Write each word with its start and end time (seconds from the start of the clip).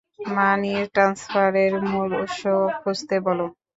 মানি 0.31 0.73
ট্রান্সফারের 0.93 1.73
মূল 1.83 2.09
উৎস 2.21 2.41
খুঁজতে 2.79 3.15
বলো। 3.25 3.45